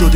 [0.00, 0.09] should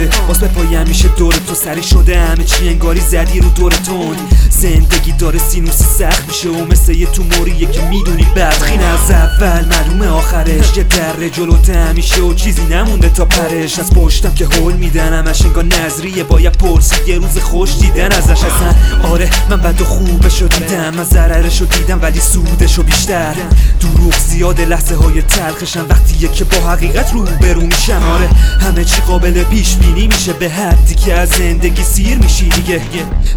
[0.57, 2.21] های همیشه دور تو سری شده.
[2.21, 4.17] همه چی انگاری زدی رو دور تون
[4.51, 10.09] زندگی داره سینوسی سخت میشه و مثل یه توموریه که می‌دونی بدخین از اول معلومه
[10.09, 10.77] آخرش.
[10.77, 13.79] یه در جلوت همیشه و چیزی نمونده تا پرش.
[13.79, 16.25] از پشتم که هول میدن همش انگار نظریه.
[16.25, 18.45] باید پرسی یه روز خوش دیدن ازش.
[18.45, 18.75] اصلا
[19.11, 20.95] آره من بد و خوبشو دیدم.
[20.95, 23.35] من ضررشو دیدم ولی سودشو بیشتر.
[23.81, 25.87] دروغ زیاد لحظه های تلخشم.
[25.89, 28.03] وقتیه که با حقیقت رو برو میشم.
[28.15, 28.29] آره
[28.61, 32.81] همه چی قابل پیش بینی میشه به حدی که از زندگی سیر میشی دیگه.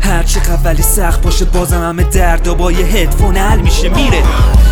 [0.01, 3.89] هر چه ولی سخت باشه بازم همه دردا با یه هدفون حل میشه.
[3.89, 4.23] میره.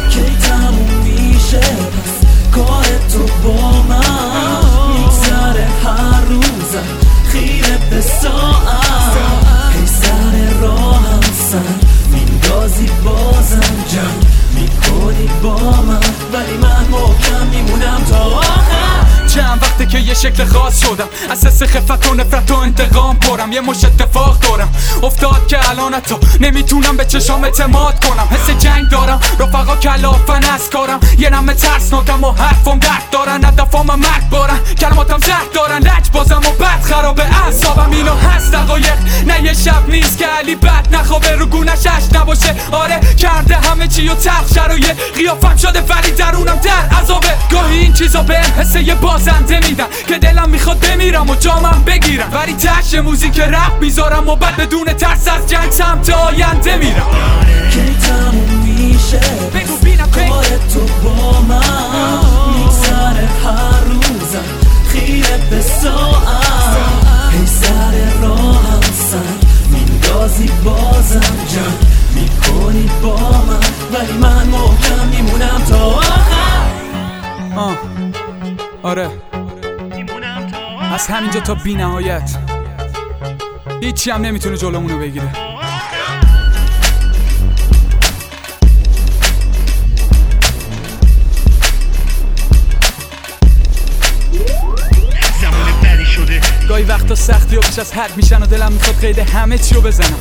[0.09, 1.62] کی تموم میشه؟
[2.52, 4.00] کار تو با من.
[4.98, 6.88] میگذره هر روزم
[7.28, 9.17] خیره به ساعت.
[9.73, 11.60] هی سر راهم سر.
[12.12, 16.00] میندازی بازم جمع می‌کنی با من.
[16.34, 18.55] ولی من محکم میمونم تا
[20.26, 21.08] شکل خاص شدم.
[21.30, 23.52] از حس خفت و نفرت و انتقام پرم.
[23.52, 24.72] یه مش اتفاق دارم.
[25.04, 28.28] افتاد که الان تو نمی‌تونم به چشام اعتماد کنم.
[28.32, 29.20] حس جنگ دارم.
[29.40, 31.00] رفقا کلافن از کارم.
[31.20, 33.45] یه نمه ترسناکم و حرفم درد دارن.
[33.45, 34.59] هدفام مرگ بارن.
[34.80, 35.78] کلماتم زهر دارن.
[35.78, 37.92] لج بازم و بد خراب اعصابم.
[37.92, 38.98] اینو هست دقایق.
[39.28, 41.32] نه یه شب نیست که علی بد نخوابه.
[41.32, 42.56] رو گونش نباشه.
[42.72, 43.00] آره
[44.09, 47.34] و تلخ شرایط قیافم شده ولی درونم در عذابه.
[47.52, 52.30] گاهی این چیزا به حس یه بازنده میدن که دلم می‌خواد بمیرم و جامم بگیرم.
[52.33, 57.08] ولی تش موزیک رپ می‌ذارم و بعد بدون ترس از جنگ سمت آینده میرم.
[57.72, 59.20] کی تموم میشه.
[80.95, 82.38] از همینجا تا بی نهایت
[83.82, 85.32] هیچی هم نمی‌تونه جلومونو بگیره.
[95.42, 96.42] زمان بدی شده.
[96.70, 99.82] گاهی وقتا سختی و بیش از حد میشن و دلم می‌خواد قید همه چی رو
[99.82, 100.20] بزنم.